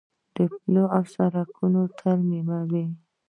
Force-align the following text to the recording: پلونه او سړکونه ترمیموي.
پلونه 0.33 0.81
او 0.95 1.03
سړکونه 1.15 1.81
ترمیموي. 1.99 2.85